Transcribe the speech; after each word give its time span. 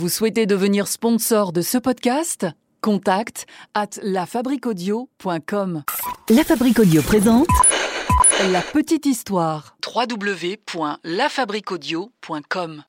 Vous 0.00 0.08
souhaitez 0.08 0.46
devenir 0.46 0.88
sponsor 0.88 1.52
de 1.52 1.60
ce 1.60 1.76
podcast? 1.76 2.46
Contact 2.80 3.44
à 3.74 3.84
lafabriquaudio.com. 4.02 5.82
La 6.30 6.42
Fabrique 6.42 6.78
Audio 6.78 7.02
présente 7.02 7.48
La 8.50 8.62
petite 8.62 9.04
histoire. 9.04 9.76
www.lafabriquaudio.com. 9.94 12.82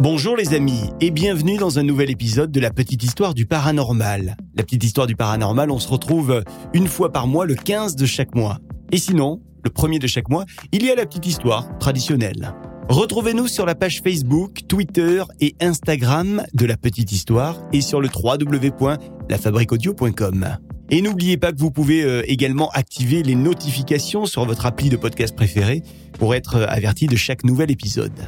Bonjour 0.00 0.36
les 0.36 0.52
amis 0.52 0.90
et 1.00 1.10
bienvenue 1.10 1.56
dans 1.56 1.78
un 1.78 1.82
nouvel 1.82 2.10
épisode 2.10 2.52
de 2.52 2.60
la 2.60 2.72
petite 2.72 3.02
histoire 3.02 3.32
du 3.32 3.46
paranormal. 3.46 4.36
La 4.54 4.64
petite 4.64 4.84
histoire 4.84 5.06
du 5.06 5.16
paranormal, 5.16 5.70
on 5.70 5.78
se 5.78 5.88
retrouve 5.88 6.44
une 6.74 6.88
fois 6.88 7.10
par 7.10 7.26
mois 7.26 7.46
le 7.46 7.54
15 7.54 7.96
de 7.96 8.04
chaque 8.04 8.34
mois. 8.34 8.58
Et 8.92 8.98
sinon, 8.98 9.40
le 9.64 9.70
premier 9.70 9.98
de 9.98 10.06
chaque 10.06 10.28
mois, 10.28 10.44
il 10.72 10.84
y 10.84 10.90
a 10.90 10.94
la 10.94 11.06
petite 11.06 11.24
histoire 11.24 11.78
traditionnelle. 11.78 12.52
Retrouvez-nous 12.88 13.48
sur 13.48 13.66
la 13.66 13.74
page 13.74 14.00
Facebook, 14.02 14.60
Twitter 14.66 15.22
et 15.40 15.54
Instagram 15.60 16.42
de 16.54 16.64
la 16.64 16.78
petite 16.78 17.12
histoire 17.12 17.58
et 17.70 17.82
sur 17.82 18.00
le 18.00 18.08
www.lafabriquaudio.com. 18.08 20.56
Et 20.88 21.02
n'oubliez 21.02 21.36
pas 21.36 21.52
que 21.52 21.58
vous 21.58 21.70
pouvez 21.70 22.02
euh, 22.02 22.22
également 22.26 22.70
activer 22.70 23.22
les 23.22 23.34
notifications 23.34 24.24
sur 24.24 24.46
votre 24.46 24.64
appli 24.64 24.88
de 24.88 24.96
podcast 24.96 25.36
préféré 25.36 25.82
pour 26.18 26.34
être 26.34 26.56
euh, 26.56 26.64
averti 26.66 27.08
de 27.08 27.16
chaque 27.16 27.44
nouvel 27.44 27.70
épisode. 27.70 28.26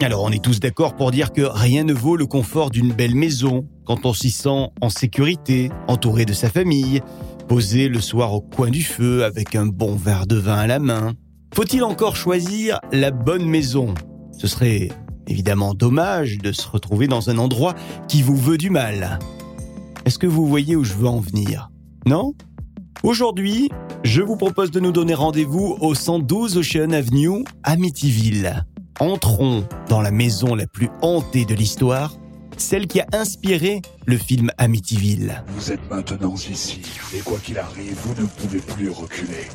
Alors 0.00 0.22
on 0.22 0.30
est 0.30 0.44
tous 0.44 0.60
d'accord 0.60 0.94
pour 0.94 1.10
dire 1.10 1.32
que 1.32 1.42
rien 1.42 1.82
ne 1.82 1.94
vaut 1.94 2.16
le 2.16 2.26
confort 2.26 2.70
d'une 2.70 2.92
belle 2.92 3.16
maison 3.16 3.66
quand 3.86 4.06
on 4.06 4.14
s'y 4.14 4.30
sent 4.30 4.68
en 4.80 4.88
sécurité, 4.88 5.72
entouré 5.88 6.26
de 6.26 6.32
sa 6.32 6.48
famille, 6.48 7.00
posé 7.48 7.88
le 7.88 8.00
soir 8.00 8.32
au 8.34 8.40
coin 8.40 8.70
du 8.70 8.84
feu 8.84 9.24
avec 9.24 9.56
un 9.56 9.66
bon 9.66 9.96
verre 9.96 10.28
de 10.28 10.36
vin 10.36 10.58
à 10.58 10.68
la 10.68 10.78
main. 10.78 11.16
Faut-il 11.54 11.82
encore 11.84 12.16
choisir 12.16 12.80
la 12.92 13.10
bonne 13.10 13.46
maison? 13.46 13.94
Ce 14.38 14.46
serait 14.46 14.88
évidemment 15.26 15.74
dommage 15.74 16.38
de 16.38 16.52
se 16.52 16.68
retrouver 16.68 17.06
dans 17.06 17.30
un 17.30 17.38
endroit 17.38 17.74
qui 18.08 18.22
vous 18.22 18.36
veut 18.36 18.58
du 18.58 18.70
mal. 18.70 19.18
Est-ce 20.04 20.18
que 20.18 20.26
vous 20.26 20.46
voyez 20.46 20.76
où 20.76 20.84
je 20.84 20.94
veux 20.94 21.08
en 21.08 21.20
venir? 21.20 21.70
Non? 22.06 22.34
Aujourd'hui, 23.02 23.70
je 24.04 24.22
vous 24.22 24.36
propose 24.36 24.70
de 24.70 24.80
nous 24.80 24.92
donner 24.92 25.14
rendez-vous 25.14 25.76
au 25.80 25.94
112 25.94 26.58
Ocean 26.58 26.90
Avenue, 26.90 27.44
Amityville. 27.62 28.66
Entrons 29.00 29.66
dans 29.88 30.00
la 30.00 30.10
maison 30.10 30.54
la 30.54 30.66
plus 30.66 30.88
hantée 31.02 31.44
de 31.44 31.54
l'histoire, 31.54 32.14
celle 32.56 32.86
qui 32.86 33.00
a 33.00 33.06
inspiré 33.12 33.82
le 34.06 34.16
film 34.16 34.50
Amityville. 34.58 35.42
Vous 35.48 35.72
êtes 35.72 35.90
maintenant 35.90 36.34
ici, 36.34 36.80
et 37.14 37.20
quoi 37.20 37.38
qu'il 37.38 37.58
arrive, 37.58 37.96
vous 38.04 38.22
ne 38.22 38.26
pouvez 38.26 38.60
plus 38.60 38.90
reculer. 38.90 39.48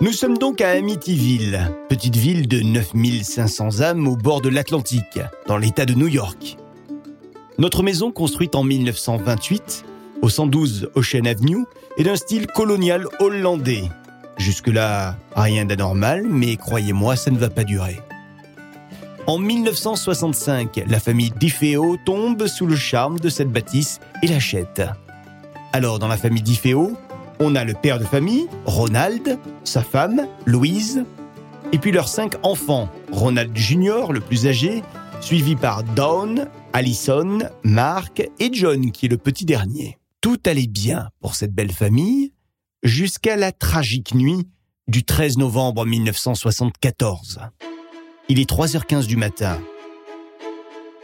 Nous 0.00 0.10
sommes 0.10 0.38
donc 0.38 0.60
à 0.60 0.70
Amityville, 0.70 1.70
petite 1.88 2.16
ville 2.16 2.48
de 2.48 2.60
9500 2.60 3.80
âmes 3.80 4.08
au 4.08 4.16
bord 4.16 4.40
de 4.40 4.48
l'Atlantique, 4.48 5.20
dans 5.46 5.56
l'État 5.56 5.86
de 5.86 5.94
New 5.94 6.08
York. 6.08 6.56
Notre 7.58 7.84
maison, 7.84 8.10
construite 8.10 8.56
en 8.56 8.64
1928, 8.64 9.84
au 10.20 10.28
112 10.28 10.90
Ocean 10.96 11.26
Avenue, 11.26 11.64
est 11.96 12.02
d'un 12.02 12.16
style 12.16 12.48
colonial 12.48 13.06
hollandais. 13.20 13.84
Jusque-là, 14.36 15.16
rien 15.36 15.64
d'anormal, 15.64 16.24
mais 16.28 16.56
croyez-moi, 16.56 17.14
ça 17.14 17.30
ne 17.30 17.38
va 17.38 17.48
pas 17.48 17.62
durer. 17.62 18.00
En 19.28 19.38
1965, 19.38 20.82
la 20.88 20.98
famille 20.98 21.32
Difeo 21.38 21.98
tombe 22.04 22.48
sous 22.48 22.66
le 22.66 22.76
charme 22.76 23.20
de 23.20 23.28
cette 23.28 23.50
bâtisse 23.50 24.00
et 24.24 24.26
l'achète. 24.26 24.82
Alors, 25.72 26.00
dans 26.00 26.08
la 26.08 26.16
famille 26.16 26.42
Difeo, 26.42 26.96
on 27.40 27.54
a 27.54 27.64
le 27.64 27.74
père 27.74 27.98
de 27.98 28.04
famille, 28.04 28.48
Ronald, 28.64 29.38
sa 29.64 29.82
femme, 29.82 30.28
Louise, 30.46 31.04
et 31.72 31.78
puis 31.78 31.92
leurs 31.92 32.08
cinq 32.08 32.36
enfants, 32.42 32.88
Ronald 33.10 33.56
Jr., 33.56 34.12
le 34.12 34.20
plus 34.20 34.46
âgé, 34.46 34.82
suivi 35.20 35.56
par 35.56 35.82
Dawn, 35.82 36.48
Allison, 36.72 37.38
Mark 37.62 38.22
et 38.38 38.50
John, 38.52 38.92
qui 38.92 39.06
est 39.06 39.08
le 39.08 39.16
petit 39.16 39.44
dernier. 39.44 39.98
Tout 40.20 40.38
allait 40.46 40.66
bien 40.66 41.08
pour 41.20 41.34
cette 41.34 41.52
belle 41.52 41.72
famille, 41.72 42.32
jusqu'à 42.82 43.36
la 43.36 43.52
tragique 43.52 44.14
nuit 44.14 44.46
du 44.86 45.04
13 45.04 45.38
novembre 45.38 45.84
1974. 45.86 47.40
Il 48.28 48.38
est 48.38 48.48
3h15 48.48 49.06
du 49.06 49.16
matin. 49.16 49.58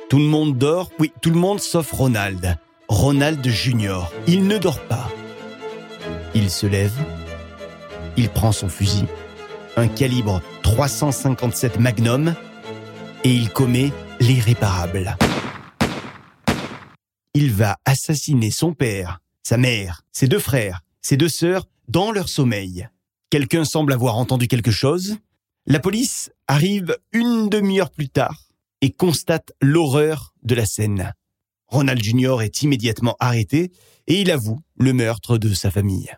Tout 0.09 0.19
le 0.19 0.25
monde 0.25 0.57
dort, 0.57 0.91
oui, 0.99 1.13
tout 1.21 1.31
le 1.31 1.39
monde 1.39 1.61
sauf 1.61 1.91
Ronald. 1.93 2.57
Ronald 2.89 3.47
Jr. 3.47 4.01
Il 4.27 4.47
ne 4.47 4.59
dort 4.59 4.81
pas. 4.87 5.09
Il 6.35 6.49
se 6.49 6.67
lève, 6.67 6.97
il 8.17 8.29
prend 8.29 8.53
son 8.53 8.69
fusil, 8.69 9.07
un 9.77 9.89
calibre 9.89 10.43
357 10.63 11.81
Magnum, 11.81 12.35
et 13.25 13.33
il 13.33 13.51
commet 13.51 13.93
l'irréparable. 14.21 15.17
Il 17.35 17.53
va 17.53 17.79
assassiner 17.85 18.51
son 18.51 18.75
père, 18.75 19.21
sa 19.43 19.57
mère, 19.57 20.03
ses 20.13 20.29
deux 20.29 20.39
frères, 20.39 20.83
ses 21.03 21.17
deux 21.17 21.29
sœurs 21.29 21.67
dans 21.89 22.13
leur 22.13 22.29
sommeil. 22.29 22.89
Quelqu'un 23.31 23.65
semble 23.65 23.93
avoir 23.93 24.17
entendu 24.17 24.47
quelque 24.47 24.71
chose. 24.71 25.17
La 25.67 25.81
police 25.81 26.33
arrive 26.47 26.97
une 27.13 27.49
demi-heure 27.49 27.91
plus 27.91 28.09
tard 28.09 28.49
et 28.83 28.93
constate 28.93 29.53
l'horreur 29.61 30.33
de 30.43 30.55
la 30.55 30.67
scène. 30.67 31.13
Ronald 31.71 32.03
Jr. 32.03 32.43
est 32.43 32.63
immédiatement 32.63 33.17
arrêté 33.21 33.71
et 34.07 34.21
il 34.21 34.31
avoue 34.31 34.59
le 34.77 34.93
meurtre 34.93 35.39
de 35.39 35.55
sa 35.55 35.71
famille. 35.71 36.11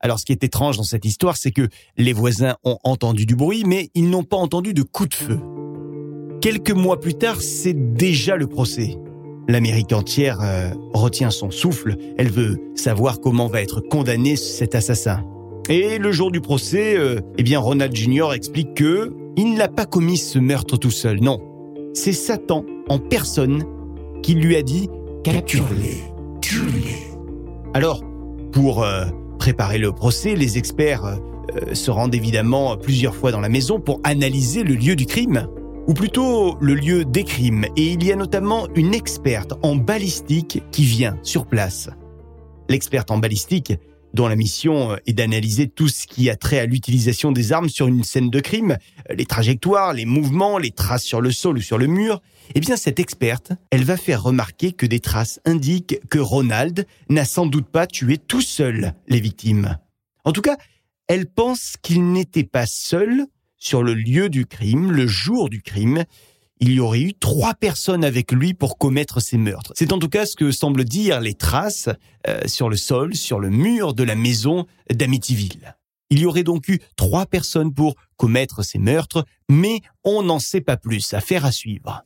Alors 0.00 0.18
ce 0.18 0.24
qui 0.24 0.32
est 0.32 0.44
étrange 0.44 0.76
dans 0.76 0.82
cette 0.82 1.04
histoire, 1.04 1.36
c'est 1.36 1.52
que 1.52 1.68
les 1.96 2.12
voisins 2.12 2.56
ont 2.64 2.78
entendu 2.84 3.24
du 3.24 3.36
bruit, 3.36 3.62
mais 3.64 3.90
ils 3.94 4.10
n'ont 4.10 4.24
pas 4.24 4.36
entendu 4.36 4.74
de 4.74 4.82
coups 4.82 5.10
de 5.10 5.14
feu. 5.14 5.40
Quelques 6.40 6.72
mois 6.72 7.00
plus 7.00 7.14
tard, 7.14 7.40
c'est 7.40 7.94
déjà 7.94 8.36
le 8.36 8.48
procès. 8.48 8.98
L'Amérique 9.48 9.92
entière 9.92 10.40
euh, 10.40 10.70
retient 10.92 11.30
son 11.30 11.50
souffle, 11.50 11.96
elle 12.18 12.30
veut 12.30 12.60
savoir 12.74 13.20
comment 13.20 13.46
va 13.46 13.62
être 13.62 13.80
condamné 13.80 14.36
cet 14.36 14.74
assassin. 14.74 15.24
Et 15.68 15.98
le 15.98 16.12
jour 16.12 16.30
du 16.32 16.40
procès, 16.40 16.96
euh, 16.96 17.20
eh 17.38 17.42
bien 17.42 17.60
Ronald 17.60 17.94
Jr. 17.94 18.32
explique 18.34 18.74
que 18.74 19.14
il 19.36 19.54
n'a 19.54 19.68
pas 19.68 19.86
commis 19.86 20.18
ce 20.18 20.38
meurtre 20.38 20.76
tout 20.76 20.90
seul, 20.90 21.20
non. 21.20 21.40
C'est 21.94 22.12
Satan 22.12 22.64
en 22.88 22.98
personne 22.98 23.64
qui 24.22 24.34
lui 24.34 24.56
a 24.56 24.62
dit 24.62 24.88
capture-les, 25.24 26.02
tue-les. 26.40 26.98
Alors, 27.74 28.02
pour 28.52 28.82
euh, 28.82 29.06
préparer 29.38 29.78
le 29.78 29.92
procès, 29.92 30.34
les 30.34 30.58
experts 30.58 31.04
euh, 31.04 31.74
se 31.74 31.90
rendent 31.90 32.14
évidemment 32.14 32.76
plusieurs 32.76 33.14
fois 33.14 33.32
dans 33.32 33.40
la 33.40 33.48
maison 33.48 33.80
pour 33.80 34.00
analyser 34.04 34.62
le 34.62 34.74
lieu 34.74 34.96
du 34.96 35.06
crime, 35.06 35.48
ou 35.86 35.94
plutôt 35.94 36.56
le 36.60 36.74
lieu 36.74 37.04
des 37.04 37.24
crimes, 37.24 37.64
et 37.76 37.92
il 37.92 38.04
y 38.04 38.12
a 38.12 38.16
notamment 38.16 38.68
une 38.74 38.94
experte 38.94 39.54
en 39.62 39.76
balistique 39.76 40.62
qui 40.70 40.84
vient 40.84 41.18
sur 41.22 41.46
place. 41.46 41.90
L'experte 42.68 43.10
en 43.10 43.18
balistique, 43.18 43.74
dont 44.14 44.28
la 44.28 44.36
mission 44.36 44.96
est 45.06 45.12
d'analyser 45.12 45.68
tout 45.68 45.88
ce 45.88 46.06
qui 46.06 46.30
a 46.30 46.36
trait 46.36 46.58
à 46.58 46.66
l'utilisation 46.66 47.32
des 47.32 47.52
armes 47.52 47.68
sur 47.68 47.86
une 47.86 48.04
scène 48.04 48.30
de 48.30 48.40
crime, 48.40 48.76
les 49.10 49.26
trajectoires, 49.26 49.92
les 49.92 50.04
mouvements, 50.04 50.58
les 50.58 50.70
traces 50.70 51.04
sur 51.04 51.20
le 51.20 51.30
sol 51.30 51.58
ou 51.58 51.62
sur 51.62 51.78
le 51.78 51.86
mur, 51.86 52.20
eh 52.54 52.60
bien 52.60 52.76
cette 52.76 53.00
experte, 53.00 53.52
elle 53.70 53.84
va 53.84 53.96
faire 53.96 54.22
remarquer 54.22 54.72
que 54.72 54.86
des 54.86 55.00
traces 55.00 55.40
indiquent 55.44 55.98
que 56.08 56.18
Ronald 56.18 56.86
n'a 57.08 57.24
sans 57.24 57.46
doute 57.46 57.68
pas 57.68 57.86
tué 57.86 58.18
tout 58.18 58.42
seul 58.42 58.94
les 59.08 59.20
victimes. 59.20 59.78
En 60.24 60.32
tout 60.32 60.42
cas, 60.42 60.56
elle 61.08 61.26
pense 61.26 61.76
qu'il 61.82 62.12
n'était 62.12 62.44
pas 62.44 62.66
seul 62.66 63.26
sur 63.58 63.82
le 63.82 63.94
lieu 63.94 64.28
du 64.28 64.46
crime, 64.46 64.90
le 64.90 65.06
jour 65.06 65.48
du 65.48 65.62
crime. 65.62 66.04
Il 66.64 66.70
y 66.70 66.78
aurait 66.78 67.00
eu 67.00 67.12
trois 67.12 67.54
personnes 67.54 68.04
avec 68.04 68.30
lui 68.30 68.54
pour 68.54 68.78
commettre 68.78 69.20
ces 69.20 69.36
meurtres. 69.36 69.72
C'est 69.74 69.92
en 69.92 69.98
tout 69.98 70.08
cas 70.08 70.26
ce 70.26 70.36
que 70.36 70.52
semblent 70.52 70.84
dire 70.84 71.20
les 71.20 71.34
traces 71.34 71.88
euh, 72.28 72.40
sur 72.46 72.68
le 72.68 72.76
sol, 72.76 73.16
sur 73.16 73.40
le 73.40 73.50
mur 73.50 73.94
de 73.94 74.04
la 74.04 74.14
maison 74.14 74.66
d'Amityville. 74.88 75.74
Il 76.10 76.20
y 76.20 76.24
aurait 76.24 76.44
donc 76.44 76.68
eu 76.68 76.78
trois 76.94 77.26
personnes 77.26 77.74
pour 77.74 77.96
commettre 78.16 78.64
ces 78.64 78.78
meurtres, 78.78 79.24
mais 79.50 79.80
on 80.04 80.22
n'en 80.22 80.38
sait 80.38 80.60
pas 80.60 80.76
plus. 80.76 81.14
Affaire 81.14 81.44
à 81.44 81.50
suivre. 81.50 82.04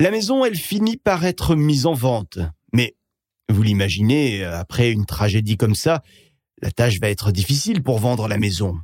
La 0.00 0.10
maison, 0.10 0.44
elle 0.44 0.56
finit 0.56 0.96
par 0.96 1.24
être 1.24 1.54
mise 1.54 1.86
en 1.86 1.94
vente. 1.94 2.40
Mais, 2.72 2.96
vous 3.50 3.62
l'imaginez, 3.62 4.42
après 4.42 4.90
une 4.90 5.06
tragédie 5.06 5.56
comme 5.56 5.76
ça, 5.76 6.02
la 6.60 6.72
tâche 6.72 6.98
va 6.98 7.08
être 7.08 7.30
difficile 7.30 7.84
pour 7.84 8.00
vendre 8.00 8.26
la 8.26 8.38
maison. 8.38 8.80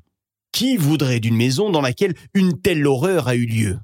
Qui 0.53 0.76
voudrait 0.76 1.19
d'une 1.19 1.37
maison 1.37 1.71
dans 1.71 1.81
laquelle 1.81 2.14
une 2.35 2.61
telle 2.61 2.87
horreur 2.87 3.26
a 3.26 3.35
eu 3.35 3.47
lieu? 3.47 3.79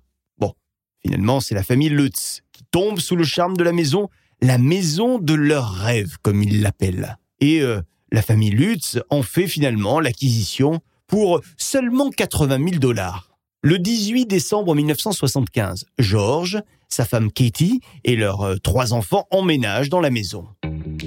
Finalement, 1.05 1.41
c'est 1.41 1.55
la 1.55 1.63
famille 1.63 1.89
Lutz 1.89 2.43
qui 2.53 2.65
tombe 2.71 2.99
sous 2.99 3.17
le 3.17 3.25
charme 3.25 3.57
de 3.57 3.65
la 3.65 3.73
maison, 3.73 4.09
la 4.41 4.59
maison 4.59 5.19
de 5.19 5.35
leurs 5.35 5.73
rêves, 5.73 6.17
comme 6.23 6.43
ils 6.43 6.63
l'appellent. 6.63 7.19
Et 7.41 7.61
euh, 7.61 7.81
la 8.13 8.23
famille 8.23 8.51
Lutz 8.51 8.99
en 9.11 9.23
fait 9.23 9.47
finalement 9.47 10.01
l'acquisition 10.01 10.81
pour 11.07 11.41
seulement 11.57 12.11
80 12.11 12.59
000 12.59 12.71
dollars. 12.79 13.31
Le 13.63 13.79
18 13.79 14.27
décembre 14.27 14.75
1975, 14.75 15.87
George, 15.99 16.61
sa 16.89 17.05
femme 17.05 17.33
Katie 17.33 17.81
et 18.05 18.15
leurs 18.15 18.43
euh, 18.43 18.57
trois 18.57 18.93
enfants 18.93 19.27
emménagent 19.31 19.89
dans 19.89 20.01
la 20.01 20.11
maison. 20.11 20.47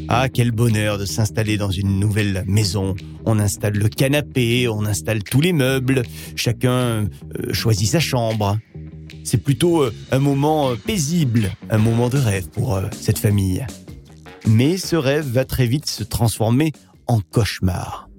Ah, 0.10 0.28
quel 0.30 0.52
bonheur 0.52 0.98
de 0.98 1.06
s'installer 1.06 1.58
dans 1.58 1.70
une 1.70 2.00
nouvelle 2.00 2.44
maison. 2.48 2.96
On 3.26 3.40
installe 3.40 3.78
le 3.78 3.90
canapé, 3.90 4.68
on 4.68 4.86
installe 4.86 5.24
tous 5.24 5.42
les 5.42 5.54
meubles, 5.54 6.04
chacun 6.36 6.72
euh, 6.72 7.08
choisit 7.52 7.90
sa 7.90 8.00
chambre. 8.00 8.58
C'est 9.24 9.38
plutôt 9.38 9.84
euh, 9.84 9.94
un 10.12 10.20
moment 10.20 10.70
euh, 10.70 10.76
paisible, 10.76 11.52
un 11.70 11.78
moment 11.78 12.10
de 12.10 12.18
rêve 12.18 12.50
pour 12.50 12.76
euh, 12.76 12.84
cette 12.92 13.18
famille. 13.18 13.66
Mais 14.48 14.78
ce 14.78 14.96
rêve 14.96 15.26
va 15.26 15.46
très 15.46 15.66
vite 15.66 15.90
se 15.90 16.04
transformer 16.04 16.72
en 17.08 17.20
cauchemar. 17.20 18.10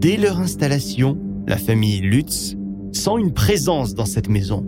Dès 0.00 0.16
leur 0.16 0.40
installation, 0.40 1.18
la 1.46 1.56
famille 1.56 2.00
Lutz 2.00 2.56
sent 2.92 3.18
une 3.18 3.32
présence 3.32 3.94
dans 3.94 4.06
cette 4.06 4.28
maison. 4.28 4.66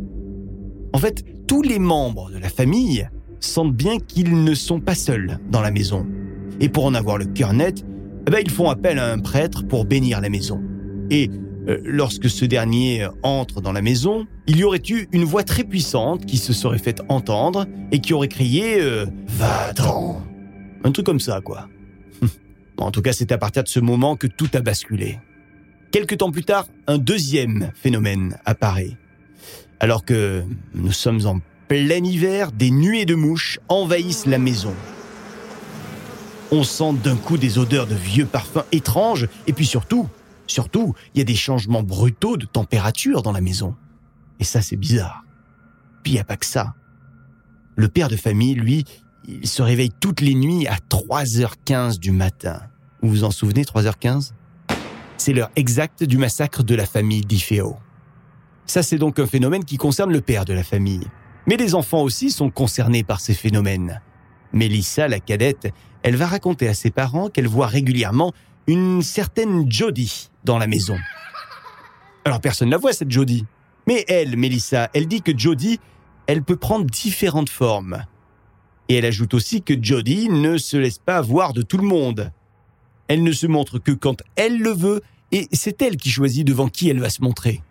En 0.93 0.99
fait, 0.99 1.25
tous 1.47 1.63
les 1.63 1.79
membres 1.79 2.31
de 2.31 2.39
la 2.39 2.49
famille 2.49 3.09
sentent 3.41 3.75
bien 3.75 3.99
qu'ils 3.99 4.45
ne 4.45 4.55
sont 4.55 4.81
pas 4.81 4.95
seuls 4.95 5.39
dans 5.51 5.61
la 5.61 5.71
maison. 5.71 6.07
Et 6.61 6.69
pour 6.69 6.85
en 6.85 6.95
avoir 6.95 7.19
le 7.19 7.27
cœur 7.27 7.53
net, 7.53 7.85
eh 8.27 8.31
ben, 8.31 8.41
ils 8.43 8.51
font 8.51 8.71
appel 8.71 8.99
à 8.99 9.13
un 9.13 9.19
prêtre 9.19 9.67
pour 9.67 9.85
bénir 9.85 10.21
la 10.21 10.31
maison. 10.31 10.61
Et 11.11 11.31
lorsque 11.67 12.29
ce 12.29 12.45
dernier 12.45 13.09
entre 13.23 13.61
dans 13.61 13.73
la 13.73 13.83
maison, 13.83 14.27
il 14.47 14.59
y 14.59 14.65
aurait 14.65 14.83
eu 14.89 15.09
une 15.13 15.25
voix 15.25 15.45
très 15.45 15.65
puissante 15.65 16.27
qui 16.27 16.37
se 16.37 16.53
serait 16.53 16.79
faite 16.79 17.03
entendre 17.09 17.67
et 17.93 18.01
qui 18.01 18.13
aurait 18.13 18.29
crié 18.29 18.81
euh, 18.81 19.07
Va-t'en 19.29 20.23
Un 20.85 20.93
truc 20.93 21.07
comme 21.07 21.21
ça, 21.21 21.41
quoi. 21.41 21.69
en 22.79 22.91
tout 22.91 23.03
cas, 23.03 23.13
c'est 23.13 23.33
à 23.33 23.39
partir 23.39 23.63
de 23.63 23.69
ce 23.69 23.81
moment 23.81 24.17
que 24.17 24.27
tout 24.27 24.49
a 24.55 24.61
basculé. 24.61 25.19
Quelque 25.91 26.15
temps 26.15 26.31
plus 26.31 26.45
tard, 26.45 26.67
un 26.87 26.99
deuxième 26.99 27.71
phénomène 27.75 28.37
apparaît. 28.45 28.97
Alors 29.81 30.05
que 30.05 30.43
nous 30.75 30.93
sommes 30.93 31.25
en 31.27 31.41
plein 31.69 32.05
hiver, 32.05 32.53
des 32.53 32.71
nuées 32.71 33.05
de 33.05 33.15
mouches 33.15 33.59
envahissent 33.69 34.27
la 34.27 34.39
maison. 34.39 34.75
On 36.51 36.63
sent 36.63 36.95
d'un 37.03 37.17
coup 37.17 37.37
des 37.37 37.59
odeurs 37.59 37.87
de 37.87 37.95
vieux 37.95 38.27
parfums 38.27 38.65
étranges 38.71 39.29
et 39.47 39.53
puis 39.53 39.67
surtout, 39.67 40.09
Surtout, 40.47 40.95
il 41.15 41.19
y 41.19 41.21
a 41.21 41.25
des 41.25 41.35
changements 41.35 41.83
brutaux 41.83 42.37
de 42.37 42.47
température 42.47 43.23
dans 43.23 43.33
la 43.33 43.41
maison. 43.41 43.75
Et 44.41 44.45
ça, 44.45 44.63
c'est 44.63 44.77
bizarre. 44.77 45.25
Puis 46.03 46.13
il 46.13 46.15
n'y 46.17 46.21
a 46.21 46.25
pas 46.25 46.37
que 46.37 46.47
ça. 46.47 46.75
Le 47.77 47.89
père 47.89 48.09
de 48.09 48.17
famille, 48.17 48.55
lui, 48.55 48.85
il 49.27 49.49
se 49.49 49.63
réveille 49.63 49.91
toutes 50.01 50.21
les 50.21 50.35
nuits 50.35 50.67
à 50.67 50.77
3h15 50.77 51.99
du 51.99 52.13
matin. 52.13 52.61
Vous 53.03 53.09
vous 53.09 53.25
en 53.25 53.31
souvenez, 53.31 53.63
3h15 53.63 54.33
C'est 55.17 55.33
l'heure 55.33 55.51
exacte 55.57 56.05
du 56.05 56.19
massacre 56.19 56.63
de 56.63 56.75
la 56.75 56.87
famille 56.87 57.23
d'Ifeo. 57.23 57.77
Ça, 58.67 58.83
c'est 58.83 58.99
donc 58.99 59.19
un 59.19 59.27
phénomène 59.27 59.65
qui 59.65 59.77
concerne 59.77 60.13
le 60.13 60.21
père 60.21 60.45
de 60.45 60.53
la 60.53 60.63
famille. 60.63 61.07
Mais 61.47 61.57
les 61.57 61.75
enfants 61.75 62.03
aussi 62.03 62.31
sont 62.31 62.51
concernés 62.51 63.03
par 63.03 63.21
ces 63.21 63.35
phénomènes. 63.35 64.01
Mélissa, 64.53 65.09
la 65.09 65.21
cadette, 65.21 65.73
elle 66.03 66.17
va 66.17 66.27
raconter 66.27 66.69
à 66.69 66.75
ses 66.75 66.91
parents 66.91 67.29
qu'elle 67.29 67.49
voit 67.49 67.67
régulièrement 67.67 68.33
une 68.67 69.03
certaine 69.03 69.71
Jodie 69.71 70.31
dans 70.45 70.59
la 70.59 70.67
maison. 70.67 70.97
Alors 72.25 72.41
personne 72.41 72.69
ne 72.69 72.73
la 72.73 72.79
voit, 72.79 72.93
cette 72.93 73.11
Jodie. 73.11 73.45
Mais 73.87 74.05
elle, 74.09 74.37
Mélissa, 74.37 74.89
elle 74.95 75.07
dit 75.07 75.23
que 75.23 75.37
Jodie, 75.37 75.79
elle 76.27 76.43
peut 76.43 76.57
prendre 76.57 76.87
différentes 76.87 77.51
formes. 77.51 78.05
Et 78.89 78.97
elle 78.97 79.05
ajoute 79.07 79.35
aussi 79.35 79.63
que 79.63 79.75
Jodie 79.81 80.29
ne 80.29 80.57
se 80.57 80.77
laisse 80.77 80.99
pas 80.99 81.21
voir 81.21 81.53
de 81.53 81.63
tout 81.63 81.79
le 81.79 81.87
monde. 81.87 82.33
Elle 83.09 83.23
ne 83.23 83.33
se 83.33 83.47
montre 83.47 83.79
que 83.79 83.93
quand 83.93 84.23
elle 84.37 84.59
le 84.59 84.71
veut, 84.71 85.03
et 85.33 85.49
c'est 85.53 85.83
elle 85.83 85.97
qui 85.97 86.11
choisit 86.11 86.47
devant 86.47 86.69
qui 86.69 86.89
elle 86.89 87.01
va 87.01 87.11
se 87.11 87.23
montrer. 87.23 87.63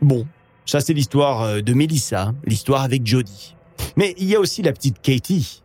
Bon, 0.00 0.26
ça 0.66 0.80
c'est 0.80 0.94
l'histoire 0.94 1.42
euh, 1.42 1.60
de 1.60 1.74
Mélissa, 1.74 2.32
l'histoire 2.44 2.82
avec 2.82 3.06
Jodie. 3.06 3.54
Mais 3.96 4.14
il 4.18 4.26
y 4.26 4.34
a 4.34 4.40
aussi 4.40 4.62
la 4.62 4.72
petite 4.72 5.00
Katie. 5.00 5.62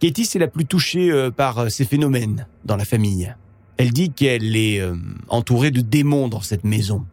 Katie, 0.00 0.24
c'est 0.24 0.38
la 0.38 0.48
plus 0.48 0.64
touchée 0.64 1.10
euh, 1.10 1.30
par 1.30 1.58
euh, 1.58 1.68
ces 1.68 1.84
phénomènes 1.84 2.46
dans 2.64 2.76
la 2.76 2.86
famille. 2.86 3.34
Elle 3.76 3.92
dit 3.92 4.10
qu'elle 4.10 4.56
est 4.56 4.80
euh, 4.80 4.96
entourée 5.28 5.70
de 5.70 5.82
démons 5.82 6.28
dans 6.28 6.40
cette 6.40 6.64
maison. 6.64 7.04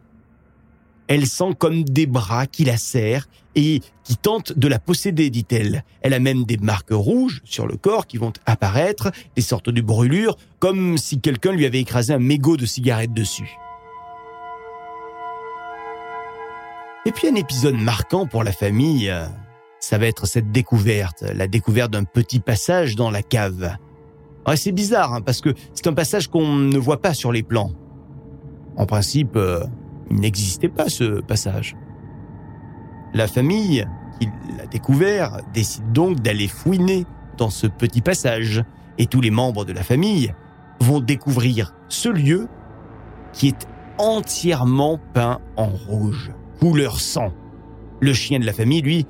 Elle 1.06 1.26
sent 1.26 1.54
comme 1.58 1.84
des 1.84 2.06
bras 2.06 2.46
qui 2.46 2.64
la 2.64 2.78
serrent 2.78 3.26
et 3.54 3.82
qui 4.04 4.16
tentent 4.16 4.58
de 4.58 4.68
la 4.68 4.78
posséder, 4.78 5.28
dit-elle. 5.28 5.84
Elle 6.00 6.14
a 6.14 6.18
même 6.18 6.44
des 6.44 6.56
marques 6.56 6.90
rouges 6.90 7.42
sur 7.44 7.66
le 7.66 7.76
corps 7.76 8.06
qui 8.06 8.16
vont 8.16 8.32
apparaître, 8.46 9.10
des 9.36 9.42
sortes 9.42 9.68
de 9.68 9.82
brûlures, 9.82 10.38
comme 10.58 10.96
si 10.96 11.20
quelqu'un 11.20 11.52
lui 11.52 11.66
avait 11.66 11.80
écrasé 11.80 12.14
un 12.14 12.18
mégot 12.18 12.56
de 12.56 12.64
cigarette 12.64 13.12
dessus. 13.12 13.58
Et 17.04 17.12
puis 17.12 17.28
un 17.28 17.34
épisode 17.34 17.76
marquant 17.76 18.26
pour 18.26 18.44
la 18.44 18.52
famille, 18.52 19.12
ça 19.80 19.98
va 19.98 20.06
être 20.06 20.26
cette 20.26 20.50
découverte, 20.50 21.22
la 21.22 21.46
découverte 21.46 21.92
d'un 21.92 22.04
petit 22.04 22.40
passage 22.40 22.96
dans 22.96 23.10
la 23.10 23.22
cave. 23.22 23.76
c'est 24.56 24.72
bizarre, 24.72 25.14
hein, 25.14 25.20
parce 25.20 25.40
que 25.40 25.54
c'est 25.74 25.86
un 25.86 25.94
passage 25.94 26.28
qu'on 26.28 26.54
ne 26.54 26.78
voit 26.78 27.00
pas 27.00 27.14
sur 27.14 27.32
les 27.32 27.42
plans. 27.42 27.72
En 28.76 28.86
principe, 28.86 29.36
euh, 29.36 29.64
il 30.10 30.20
n'existait 30.20 30.68
pas 30.68 30.88
ce 30.88 31.20
passage. 31.20 31.76
La 33.14 33.26
famille, 33.26 33.86
qui 34.20 34.28
l'a 34.56 34.66
découvert, 34.66 35.38
décide 35.52 35.92
donc 35.92 36.20
d'aller 36.20 36.48
fouiner 36.48 37.06
dans 37.36 37.50
ce 37.50 37.66
petit 37.66 38.00
passage, 38.00 38.64
et 38.98 39.06
tous 39.06 39.20
les 39.20 39.30
membres 39.30 39.64
de 39.64 39.72
la 39.72 39.82
famille 39.82 40.34
vont 40.80 41.00
découvrir 41.00 41.74
ce 41.88 42.08
lieu 42.08 42.48
qui 43.32 43.48
est 43.48 43.68
entièrement 43.98 44.98
peint 45.14 45.40
en 45.56 45.66
rouge, 45.66 46.32
couleur 46.60 47.00
sang. 47.00 47.32
Le 48.00 48.12
chien 48.12 48.38
de 48.38 48.46
la 48.46 48.52
famille, 48.52 48.82
lui, 48.82 49.06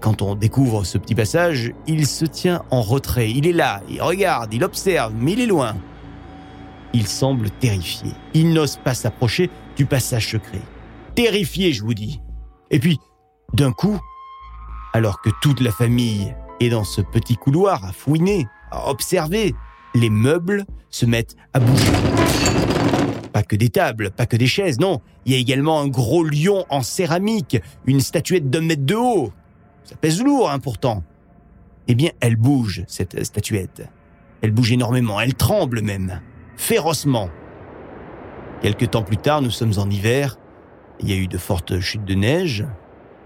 quand 0.00 0.22
on 0.22 0.34
découvre 0.34 0.84
ce 0.84 0.98
petit 0.98 1.14
passage, 1.14 1.72
il 1.86 2.06
se 2.06 2.24
tient 2.24 2.62
en 2.70 2.82
retrait. 2.82 3.30
Il 3.30 3.46
est 3.46 3.52
là, 3.52 3.82
il 3.88 4.00
regarde, 4.00 4.52
il 4.54 4.64
observe, 4.64 5.12
mais 5.16 5.32
il 5.32 5.40
est 5.40 5.46
loin. 5.46 5.76
Il 6.92 7.06
semble 7.06 7.50
terrifié. 7.50 8.12
Il 8.34 8.52
n'ose 8.52 8.76
pas 8.76 8.94
s'approcher 8.94 9.50
du 9.76 9.86
passage 9.86 10.30
secret. 10.30 10.62
Terrifié, 11.14 11.72
je 11.72 11.82
vous 11.82 11.94
dis. 11.94 12.20
Et 12.70 12.78
puis, 12.78 12.98
d'un 13.54 13.72
coup, 13.72 14.00
alors 14.92 15.20
que 15.20 15.30
toute 15.42 15.60
la 15.60 15.72
famille 15.72 16.34
est 16.60 16.70
dans 16.70 16.84
ce 16.84 17.00
petit 17.00 17.36
couloir 17.36 17.84
à 17.84 17.92
fouiner, 17.92 18.46
à 18.70 18.88
observer, 18.90 19.54
les 19.94 20.10
meubles 20.10 20.64
se 20.90 21.06
mettent 21.06 21.36
à 21.52 21.60
bouger. 21.60 21.92
Pas 23.32 23.42
que 23.42 23.56
des 23.56 23.68
tables, 23.68 24.10
pas 24.10 24.26
que 24.26 24.36
des 24.36 24.46
chaises, 24.46 24.80
non. 24.80 25.00
Il 25.26 25.32
y 25.32 25.34
a 25.34 25.38
également 25.38 25.80
un 25.80 25.88
gros 25.88 26.24
lion 26.24 26.64
en 26.70 26.82
céramique, 26.82 27.58
une 27.84 28.00
statuette 28.00 28.48
d'un 28.48 28.62
mètre 28.62 28.86
de 28.86 28.94
haut, 28.94 29.32
ça 29.86 29.94
pèse 29.94 30.20
lourd, 30.20 30.50
hein, 30.50 30.58
pourtant. 30.58 31.04
Eh 31.86 31.94
bien, 31.94 32.10
elle 32.20 32.34
bouge, 32.34 32.82
cette 32.88 33.22
statuette. 33.24 33.88
Elle 34.42 34.50
bouge 34.50 34.72
énormément, 34.72 35.20
elle 35.20 35.34
tremble 35.34 35.80
même, 35.80 36.20
férocement. 36.56 37.30
Quelque 38.62 38.84
temps 38.84 39.04
plus 39.04 39.16
tard, 39.16 39.42
nous 39.42 39.50
sommes 39.50 39.74
en 39.78 39.88
hiver. 39.88 40.38
Il 40.98 41.08
y 41.08 41.12
a 41.12 41.16
eu 41.16 41.28
de 41.28 41.38
fortes 41.38 41.78
chutes 41.78 42.04
de 42.04 42.14
neige. 42.14 42.66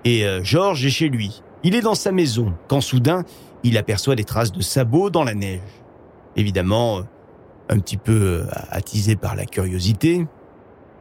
Et 0.05 0.27
euh, 0.27 0.45
Georges 0.45 0.85
est 0.85 0.91
chez 0.91 1.09
lui. 1.09 1.43
Il 1.63 1.75
est 1.75 1.81
dans 1.81 1.95
sa 1.95 2.13
maison, 2.13 2.55
quand 2.69 2.81
soudain, 2.83 3.25
il 3.63 3.79
aperçoit 3.79 4.17
des 4.17 4.25
traces 4.25 4.53
de 4.53 4.61
sabots 4.61 5.09
dans 5.09 5.25
la 5.25 5.35
neige. 5.35 5.61
Évidemment, 6.37 6.99
euh, 6.99 7.03
un 7.71 7.79
petit 7.79 7.97
peu 7.97 8.13
euh, 8.13 8.45
attisé 8.71 9.17
par 9.17 9.35
la 9.35 9.47
curiosité, 9.47 10.27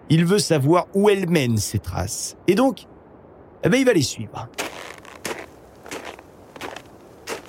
il 0.10 0.26
veut 0.26 0.40
savoir 0.40 0.88
où 0.94 1.10
elles 1.10 1.30
mènent 1.30 1.58
ces 1.58 1.80
traces. 1.80 2.38
Et 2.48 2.56
donc, 2.56 2.86
eh 3.64 3.70
ben, 3.70 3.78
il 3.78 3.86
va 3.86 3.94
les 3.94 4.02
suivre. 4.02 4.48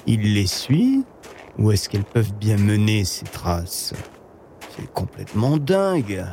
Il 0.07 0.35
les 0.35 0.47
suit 0.47 1.05
Où 1.59 1.71
est-ce 1.73 1.89
qu'elles 1.89 2.05
peuvent 2.05 2.35
bien 2.35 2.57
mener 2.57 3.05
ces 3.05 3.25
traces? 3.25 3.93
C'est 4.77 4.91
complètement 4.93 5.57
dingue. 5.57 6.25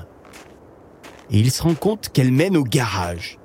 Et 1.29 1.39
il 1.39 1.51
se 1.51 1.63
rend 1.63 1.73
compte 1.73 2.09
qu'elles 2.09 2.31
mènent 2.31 2.57
au 2.57 2.63
garage. 2.63 3.39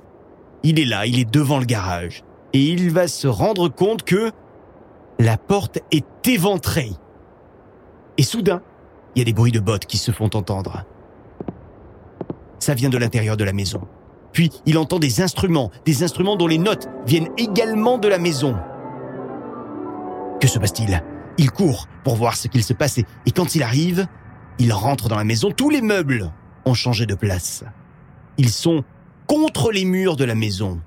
Il 0.62 0.78
est 0.78 0.84
là, 0.84 1.06
il 1.06 1.18
est 1.18 1.30
devant 1.30 1.58
le 1.58 1.64
garage. 1.64 2.22
Et 2.52 2.60
il 2.60 2.90
va 2.90 3.08
se 3.08 3.26
rendre 3.26 3.68
compte 3.68 4.04
que 4.04 4.30
la 5.18 5.36
porte 5.36 5.80
est 5.90 6.28
éventrée. 6.28 6.92
Et 8.18 8.22
soudain, 8.22 8.62
il 9.14 9.20
y 9.20 9.22
a 9.22 9.24
des 9.24 9.32
bruits 9.32 9.52
de 9.52 9.60
bottes 9.60 9.86
qui 9.86 9.98
se 9.98 10.12
font 10.12 10.30
entendre. 10.34 10.84
Ça 12.58 12.74
vient 12.74 12.90
de 12.90 12.98
l'intérieur 12.98 13.36
de 13.36 13.44
la 13.44 13.52
maison. 13.52 13.80
Puis 14.32 14.50
il 14.66 14.78
entend 14.78 14.98
des 14.98 15.20
instruments, 15.20 15.70
des 15.84 16.02
instruments 16.02 16.36
dont 16.36 16.46
les 16.46 16.58
notes 16.58 16.88
viennent 17.06 17.28
également 17.36 17.98
de 17.98 18.08
la 18.08 18.18
maison. 18.18 18.56
Que 20.42 20.48
se 20.48 20.58
passe-t-il 20.58 21.00
Il 21.38 21.52
court 21.52 21.86
pour 22.02 22.16
voir 22.16 22.36
ce 22.36 22.48
qu'il 22.48 22.64
se 22.64 22.72
passe 22.72 22.98
et 22.98 23.30
quand 23.30 23.54
il 23.54 23.62
arrive, 23.62 24.08
il 24.58 24.72
rentre 24.72 25.08
dans 25.08 25.14
la 25.14 25.22
maison. 25.22 25.52
Tous 25.52 25.70
les 25.70 25.80
meubles 25.80 26.32
ont 26.64 26.74
changé 26.74 27.06
de 27.06 27.14
place. 27.14 27.62
Ils 28.38 28.48
sont 28.48 28.82
contre 29.28 29.70
les 29.70 29.84
murs 29.84 30.16
de 30.16 30.24
la 30.24 30.34
maison. 30.34 30.80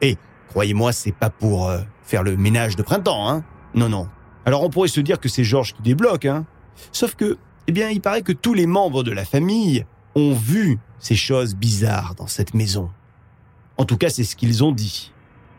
Et 0.00 0.16
croyez-moi, 0.50 0.92
c'est 0.92 1.10
pas 1.10 1.30
pour 1.30 1.68
euh, 1.68 1.80
faire 2.04 2.22
le 2.22 2.36
ménage 2.36 2.76
de 2.76 2.84
printemps, 2.84 3.28
hein 3.28 3.42
Non, 3.74 3.88
non. 3.88 4.08
Alors 4.46 4.62
on 4.62 4.70
pourrait 4.70 4.86
se 4.86 5.00
dire 5.00 5.18
que 5.18 5.28
c'est 5.28 5.42
Georges 5.42 5.74
qui 5.74 5.82
débloque, 5.82 6.26
hein 6.26 6.46
Sauf 6.92 7.16
que, 7.16 7.38
eh 7.66 7.72
bien, 7.72 7.88
il 7.88 8.00
paraît 8.00 8.22
que 8.22 8.30
tous 8.30 8.54
les 8.54 8.66
membres 8.66 9.02
de 9.02 9.10
la 9.10 9.24
famille 9.24 9.84
ont 10.14 10.32
vu 10.32 10.78
ces 11.00 11.16
choses 11.16 11.56
bizarres 11.56 12.14
dans 12.14 12.28
cette 12.28 12.54
maison. 12.54 12.88
En 13.78 13.84
tout 13.84 13.96
cas, 13.96 14.10
c'est 14.10 14.22
ce 14.22 14.36
qu'ils 14.36 14.62
ont 14.62 14.70
dit. 14.70 15.12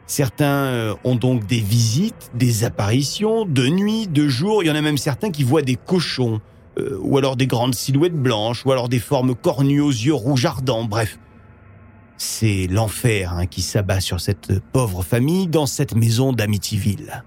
Certains 0.07 0.45
euh, 0.45 0.95
ont 1.03 1.15
donc 1.15 1.45
des 1.45 1.59
visites, 1.59 2.31
des 2.33 2.63
apparitions, 2.63 3.45
de 3.45 3.67
nuit, 3.67 4.07
de 4.07 4.27
jour. 4.27 4.63
Il 4.63 4.67
y 4.67 4.71
en 4.71 4.75
a 4.75 4.81
même 4.81 4.97
certains 4.97 5.31
qui 5.31 5.43
voient 5.43 5.61
des 5.61 5.75
cochons, 5.75 6.41
euh, 6.79 6.97
ou 7.01 7.17
alors 7.17 7.35
des 7.35 7.47
grandes 7.47 7.75
silhouettes 7.75 8.15
blanches, 8.15 8.65
ou 8.65 8.71
alors 8.71 8.89
des 8.89 8.99
formes 8.99 9.35
cornues 9.35 9.81
aux 9.81 9.89
yeux 9.89 10.13
rougeardants. 10.13 10.83
Bref, 10.83 11.17
c'est 12.17 12.67
l'enfer 12.67 13.33
hein, 13.33 13.45
qui 13.45 13.61
s'abat 13.61 13.99
sur 13.99 14.19
cette 14.19 14.59
pauvre 14.71 15.01
famille 15.03 15.47
dans 15.47 15.65
cette 15.65 15.95
maison 15.95 16.33
d'Amityville. 16.33 17.23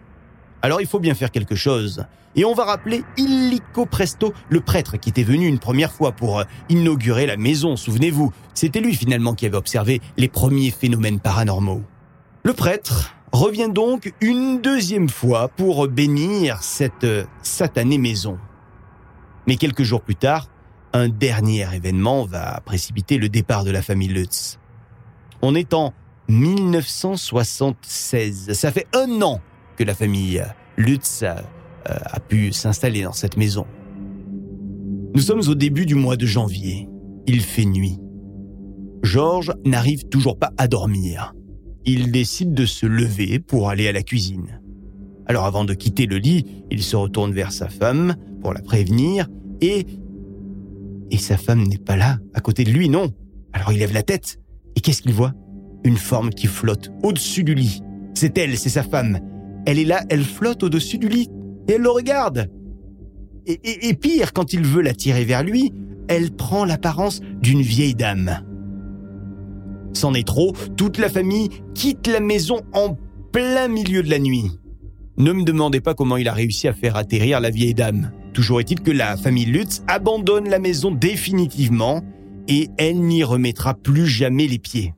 Alors 0.63 0.81
il 0.81 0.87
faut 0.87 1.01
bien 1.01 1.15
faire 1.15 1.31
quelque 1.31 1.57
chose. 1.57 2.07
Et 2.37 2.45
on 2.45 2.55
va 2.55 2.65
rappeler 2.65 3.03
illico 3.17 3.87
presto, 3.87 4.33
le 4.49 4.61
prêtre 4.61 4.97
qui 4.97 5.09
était 5.09 5.23
venu 5.23 5.47
une 5.47 5.59
première 5.59 5.93
fois 5.93 6.13
pour 6.13 6.41
euh, 6.41 6.45
inaugurer 6.69 7.27
la 7.27 7.37
maison, 7.37 7.77
souvenez-vous. 7.77 8.33
C'était 8.55 8.81
lui 8.81 8.95
finalement 8.95 9.35
qui 9.35 9.47
avait 9.47 9.57
observé 9.57 10.01
les 10.17 10.29
premiers 10.29 10.71
phénomènes 10.71 11.21
paranormaux. 11.21 11.83
Le 12.47 12.53
prêtre 12.53 13.17
revient 13.33 13.71
donc 13.73 14.13
une 14.21 14.61
deuxième 14.61 15.09
fois 15.09 15.49
pour 15.49 15.89
bénir 15.89 16.63
cette 16.63 17.05
euh, 17.05 17.25
satanée 17.43 17.97
maison. 17.97 18.37
Mais 19.47 19.57
quelques 19.57 19.83
jours 19.83 20.03
plus 20.03 20.15
tard, 20.15 20.51
un 20.93 21.09
dernier 21.09 21.67
événement 21.75 22.27
va 22.27 22.61
précipiter 22.61 23.17
le 23.17 23.31
départ 23.31 23.65
de 23.65 23.71
la 23.71 23.81
famille 23.81 24.09
Lutz. 24.09 24.59
On 25.41 25.55
est 25.55 25.73
en 25.73 25.95
1976. 26.29 28.53
Ça 28.53 28.71
fait 28.71 28.89
un 28.95 29.23
an 29.23 29.41
que 29.79 29.85
la 29.85 29.95
famille 29.95 30.45
Lutz 30.77 31.23
a, 31.23 31.39
euh, 31.89 31.97
a 32.05 32.21
pu 32.21 32.53
s'installer 32.53 33.05
dans 33.05 33.15
cette 33.15 33.39
maison. 33.39 33.67
Nous 35.15 35.23
sommes 35.23 35.49
au 35.49 35.55
début 35.55 35.87
du 35.87 35.95
mois 35.95 36.17
de 36.17 36.27
janvier. 36.27 36.91
Il 37.27 37.41
fait 37.41 37.65
nuit. 37.65 37.99
Georges 39.03 39.55
n'arrive 39.65 40.11
toujours 40.11 40.39
pas 40.39 40.51
à 40.59 40.69
dormir. 40.69 41.33
Il 41.87 42.11
décide 42.11 42.55
de 42.55 42.67
se 42.67 42.87
lever 42.87 43.39
pour 43.39 43.69
aller 43.69 43.89
à 43.89 43.93
la 43.93 44.03
cuisine. 44.03 44.61
Alors 45.27 45.45
avant 45.45 45.65
de 45.65 45.75
quitter 45.75 46.07
le 46.07 46.17
lit, 46.17 46.45
il 46.71 46.83
se 46.83 46.97
retourne 46.97 47.33
vers 47.33 47.53
sa 47.53 47.69
femme 47.69 48.15
pour 48.41 48.53
la 48.53 48.63
prévenir 48.63 49.29
et... 49.61 49.87
Et 51.11 51.19
sa 51.19 51.37
femme 51.37 51.63
n'est 51.63 51.79
pas 51.79 51.97
là, 51.97 52.19
à 52.33 52.41
côté 52.41 52.65
de 52.65 52.71
lui, 52.71 52.89
non. 52.89 53.13
Alors 53.53 53.73
il 53.73 53.79
lève 53.79 53.93
la 53.93 54.03
tête. 54.03 54.41
Et 54.75 54.81
qu'est-ce 54.81 55.03
qu'il 55.03 55.13
voit? 55.13 55.33
Une 55.85 55.99
forme 55.99 56.31
qui 56.31 56.47
flotte 56.47 56.91
au-dessus 57.03 57.45
du 57.45 57.55
lit. 57.55 57.83
C'est 58.15 58.37
elle, 58.39 58.57
c'est 58.57 58.71
sa 58.71 58.83
femme. 58.83 59.21
Elle 59.67 59.79
est 59.79 59.85
là, 59.85 60.03
elle 60.09 60.25
flotte 60.25 60.63
au-dessus 60.63 60.99
du 60.99 61.09
lit. 61.09 61.29
Et 61.69 61.73
elle 61.73 61.83
le 61.83 61.91
regarde. 61.91 62.51
Et, 63.47 63.95
pire, 63.95 64.33
quand 64.33 64.55
il 64.55 64.63
veut 64.63 64.81
la 64.81 64.95
tirer 64.95 65.25
vers 65.25 65.45
lui, 65.45 65.71
elle 66.09 66.31
prend 66.31 66.65
l'apparence 66.65 67.21
d'une 67.43 67.61
vieille 67.61 67.95
dame. 67.95 68.41
C'en 69.95 70.15
est 70.15 70.27
trop, 70.27 70.53
toute 70.77 70.99
la 70.99 71.09
famille 71.09 71.49
quitte 71.75 72.07
la 72.07 72.21
maison 72.21 72.61
en 72.73 72.97
plein 73.33 73.69
milieu 73.69 74.03
de 74.03 74.11
la 74.11 74.19
nuit. 74.19 74.51
Ne 75.17 75.33
me 75.33 75.45
demandez 75.45 75.81
pas 75.81 75.95
comment 75.95 76.17
il 76.17 76.29
a 76.29 76.33
réussi 76.33 76.69
à 76.69 76.73
faire 76.73 76.97
atterrir 76.97 77.41
la 77.41 77.51
vieille 77.51 77.75
dame. 77.75 78.13
Toujours 78.33 78.61
est-il 78.61 78.81
que 78.81 78.91
la 78.91 79.17
famille 79.17 79.45
Lutz 79.45 79.83
abandonne 79.87 80.49
la 80.49 80.59
maison 80.59 80.91
définitivement 80.91 82.03
et 82.49 82.69
elle 82.79 83.01
n'y 83.01 83.23
remettra 83.23 83.75
plus 83.75 84.07
jamais 84.07 84.47
les 84.49 84.59
pieds. 84.59 84.93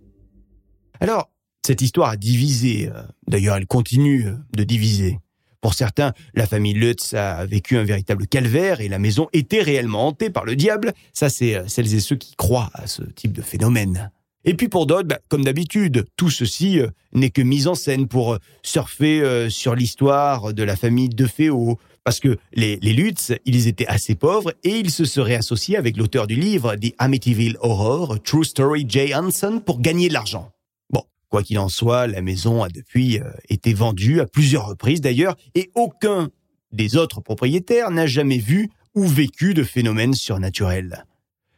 Alors, 1.01 1.31
cette 1.67 1.83
histoire 1.83 2.11
a 2.11 2.17
divisé. 2.17 2.89
Euh, 2.89 3.03
d'ailleurs, 3.29 3.57
elle 3.57 3.67
continue 3.67 4.29
euh, 4.29 4.37
de 4.57 4.65
diviser. 4.65 5.19
Pour 5.61 5.75
certains, 5.75 6.13
la 6.35 6.47
famille 6.47 6.75
Lutz 6.75 7.13
a 7.15 7.45
vécu 7.45 7.77
un 7.77 7.85
véritable 7.85 8.27
calvaire 8.27 8.81
et 8.81 8.89
la 8.89 8.99
maison 8.99 9.29
était 9.33 9.63
réellement 9.63 10.09
hantée 10.09 10.31
par 10.31 10.45
le 10.45 10.57
diable. 10.57 10.93
Ça, 11.13 11.29
c'est 11.29 11.57
euh, 11.57 11.67
celles 11.67 11.95
et 11.95 12.01
ceux 12.01 12.17
qui 12.17 12.37
croient 12.37 12.71
à 12.73 12.87
ce 12.87 13.03
type 13.03 13.33
de 13.33 13.43
phénomène. 13.43 14.11
Et 14.49 14.55
puis 14.55 14.69
pour 14.69 14.87
d'autres, 14.87 15.09
bah, 15.09 15.19
comme 15.29 15.45
d'habitude, 15.45 16.07
tout 16.17 16.31
ceci 16.31 16.79
euh, 16.79 16.87
n'est 17.13 17.31
que 17.31 17.43
mise 17.43 17.67
en 17.67 17.75
scène 17.75 18.07
pour 18.07 18.35
euh, 18.35 18.39
surfer 18.63 19.21
euh, 19.21 19.51
sur 19.51 19.75
l'histoire 19.75 20.55
de 20.55 20.63
la 20.63 20.77
famille 20.77 21.09
de 21.09 21.27
Féo. 21.27 21.79
Parce 22.05 22.21
que 22.21 22.39
les, 22.53 22.77
les 22.77 22.93
Lutz, 22.93 23.33
ils 23.45 23.67
étaient 23.67 23.89
assez 23.89 24.15
pauvres 24.15 24.55
et 24.63 24.79
ils 24.79 24.93
se 24.93 25.05
seraient 25.05 25.35
associés 25.35 25.77
avec 25.77 25.97
l'auteur 25.97 26.29
du 26.29 26.37
livre 26.37 26.77
The 26.77 26.95
Amityville 26.99 27.57
Horror, 27.61 28.23
True 28.23 28.45
Story 28.45 28.87
Jay 28.89 29.13
Hanson, 29.13 29.61
pour 29.67 29.81
gagner 29.81 30.07
de 30.07 30.13
l'argent. 30.13 30.53
Bon, 30.91 31.03
quoi 31.29 31.43
qu'il 31.43 31.59
en 31.59 31.69
soit, 31.69 32.07
la 32.07 32.23
maison 32.23 32.63
a 32.63 32.69
depuis 32.69 33.19
été 33.49 33.75
vendue 33.75 34.21
à 34.21 34.27
plusieurs 34.27 34.69
reprises 34.69 35.01
d'ailleurs 35.01 35.35
et 35.57 35.73
aucun 35.75 36.31
des 36.71 36.97
autres 36.97 37.21
propriétaires 37.21 37.91
n'a 37.91 38.07
jamais 38.07 38.39
vu 38.39 38.71
ou 38.95 39.05
vécu 39.05 39.53
de 39.53 39.65
phénomènes 39.65 40.15
surnaturels. 40.15 41.05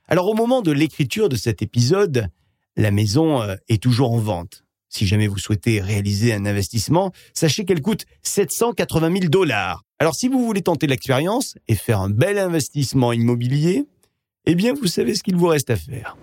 Alors 0.07 0.29
au 0.29 0.35
moment 0.35 0.63
de 0.63 0.73
l'écriture 0.73 1.29
de 1.29 1.37
cet 1.37 1.61
épisode, 1.61 2.31
la 2.79 2.91
maison 2.91 3.43
euh, 3.43 3.57
est 3.69 3.83
toujours 3.83 4.13
en 4.13 4.19
vente. 4.19 4.65
Si 4.89 5.07
jamais 5.07 5.27
vous 5.27 5.37
souhaitez 5.37 5.83
réaliser 5.83 6.33
un 6.33 6.47
investissement, 6.47 7.13
sachez 7.35 7.67
qu'elle 7.67 7.83
coûte 7.83 8.07
780 8.23 9.13
000 9.13 9.25
dollars. 9.29 9.85
Alors 9.99 10.15
si 10.15 10.29
vous 10.29 10.43
voulez 10.47 10.63
tenter 10.63 10.87
l'expérience 10.87 11.57
et 11.67 11.75
faire 11.75 12.01
un 12.01 12.09
bel 12.09 12.39
investissement 12.39 13.13
immobilier, 13.13 13.85
eh 14.47 14.55
bien 14.55 14.73
vous 14.73 14.87
savez 14.87 15.15
ce 15.15 15.23
qu'il 15.23 15.37
vous 15.37 15.49
reste 15.49 15.69
à 15.69 15.77
faire. 15.77 16.17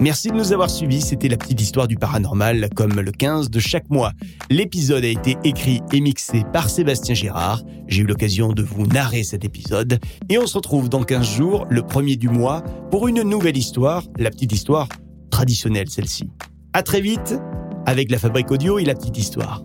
Merci 0.00 0.28
de 0.28 0.34
nous 0.34 0.52
avoir 0.52 0.70
suivis, 0.70 1.00
c'était 1.00 1.26
la 1.26 1.36
petite 1.36 1.60
histoire 1.60 1.88
du 1.88 1.96
paranormal 1.96 2.68
comme 2.76 3.00
le 3.00 3.10
15 3.10 3.50
de 3.50 3.58
chaque 3.58 3.90
mois. 3.90 4.12
L'épisode 4.48 5.02
a 5.02 5.08
été 5.08 5.36
écrit 5.42 5.80
et 5.92 6.00
mixé 6.00 6.44
par 6.52 6.70
Sébastien 6.70 7.16
Gérard. 7.16 7.62
J'ai 7.88 8.02
eu 8.02 8.06
l'occasion 8.06 8.52
de 8.52 8.62
vous 8.62 8.86
narrer 8.86 9.24
cet 9.24 9.44
épisode 9.44 9.98
et 10.28 10.38
on 10.38 10.46
se 10.46 10.56
retrouve 10.56 10.88
dans 10.88 11.02
15 11.02 11.26
jours, 11.26 11.66
le 11.68 11.82
premier 11.82 12.14
du 12.14 12.28
mois, 12.28 12.62
pour 12.92 13.08
une 13.08 13.22
nouvelle 13.22 13.56
histoire, 13.56 14.04
la 14.18 14.30
petite 14.30 14.52
histoire 14.52 14.88
traditionnelle 15.32 15.90
celle-ci. 15.90 16.30
À 16.74 16.84
très 16.84 17.00
vite 17.00 17.34
avec 17.84 18.12
la 18.12 18.18
Fabrique 18.18 18.52
Audio 18.52 18.78
et 18.78 18.84
la 18.84 18.94
petite 18.94 19.18
histoire. 19.18 19.64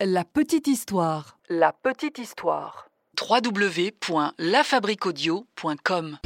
La 0.00 0.24
petite 0.24 0.66
histoire. 0.66 1.38
La 1.48 1.72
petite 1.72 2.18
histoire. 2.18 2.88
www.lafabriquaudio.com 3.30 6.18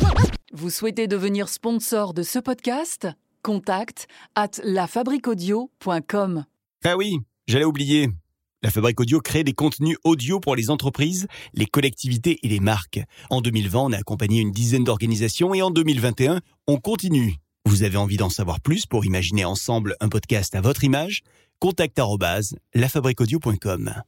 Vous 0.53 0.69
souhaitez 0.69 1.07
devenir 1.07 1.49
sponsor 1.49 2.13
de 2.13 2.25
ce 2.25 2.41
podcast? 2.41 3.07
Contact 3.41 4.09
at 4.35 4.51
lafabriquaudio.com. 4.65 6.45
Ah 6.85 6.97
oui, 6.97 7.21
j'allais 7.47 7.65
oublier. 7.65 8.09
La 8.65 8.71
Fabrique 8.71 8.99
Audio 8.99 9.21
crée 9.21 9.45
des 9.45 9.53
contenus 9.53 9.97
audio 10.03 10.41
pour 10.41 10.57
les 10.57 10.69
entreprises, 10.71 11.29
les 11.55 11.67
collectivités 11.67 12.41
et 12.43 12.49
les 12.49 12.59
marques. 12.59 13.01
En 13.31 13.43
2020, 13.43 13.79
on 13.79 13.93
a 13.93 13.99
accompagné 13.99 14.41
une 14.41 14.51
dizaine 14.51 14.83
d'organisations 14.83 15.55
et 15.55 15.63
en 15.63 15.71
2021, 15.71 16.41
on 16.67 16.79
continue. 16.79 17.37
Vous 17.65 17.85
avez 17.85 17.97
envie 17.97 18.17
d'en 18.17 18.29
savoir 18.29 18.61
plus 18.61 18.87
pour 18.87 19.05
imaginer 19.05 19.45
ensemble 19.45 19.95
un 20.01 20.09
podcast 20.09 20.57
à 20.57 20.61
votre 20.61 20.83
image? 20.83 21.23
Contact 21.61 21.97
arobase 22.01 22.57
lafabriquaudio.com. 22.75 24.03